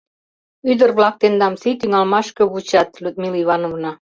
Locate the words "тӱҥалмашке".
1.79-2.43